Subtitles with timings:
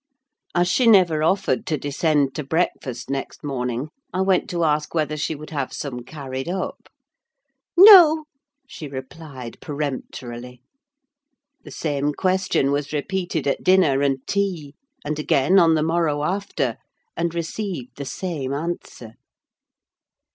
[0.55, 5.15] As she never offered to descend to breakfast next morning, I went to ask whether
[5.15, 6.89] she would have some carried up.
[7.77, 8.25] "No!"
[8.67, 10.63] she replied, peremptorily.
[11.63, 14.73] The same question was repeated at dinner and tea;
[15.05, 16.77] and again on the morrow after,
[17.15, 19.13] and received the same answer.